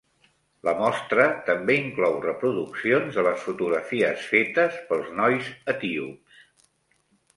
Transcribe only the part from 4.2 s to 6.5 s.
fetes pels nois etíops.